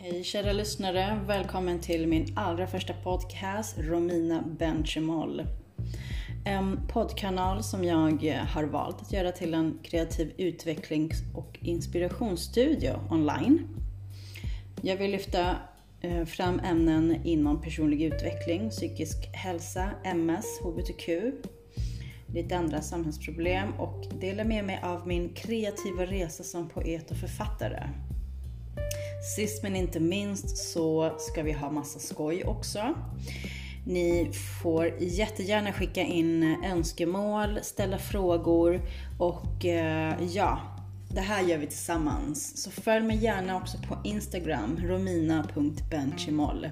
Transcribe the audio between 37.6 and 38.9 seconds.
ställa frågor